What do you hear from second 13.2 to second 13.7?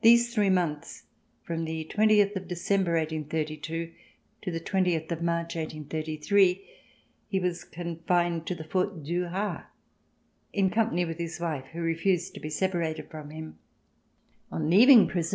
him.